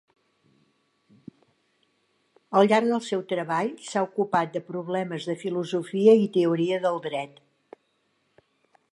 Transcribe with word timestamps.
Al 2.61 2.69
llarg 2.71 2.87
del 2.93 3.03
seu 3.07 3.21
treball 3.33 3.69
s'ha 3.89 4.03
ocupat 4.07 4.55
de 4.55 4.61
problemes 4.69 5.27
de 5.33 5.35
filosofia 5.43 6.15
i 6.21 6.25
teoria 6.39 6.81
del 6.87 6.97
dret. 7.05 7.39